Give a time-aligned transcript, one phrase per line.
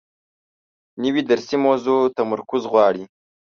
[1.03, 3.03] نوې درسي موضوع تمرکز غواړي